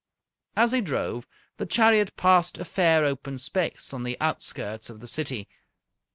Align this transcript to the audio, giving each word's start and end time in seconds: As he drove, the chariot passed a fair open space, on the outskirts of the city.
As 0.55 0.71
he 0.71 0.81
drove, 0.81 1.27
the 1.57 1.67
chariot 1.67 2.17
passed 2.17 2.57
a 2.57 2.65
fair 2.65 3.05
open 3.05 3.37
space, 3.37 3.93
on 3.93 4.01
the 4.01 4.17
outskirts 4.19 4.89
of 4.89 4.99
the 4.99 5.07
city. 5.07 5.47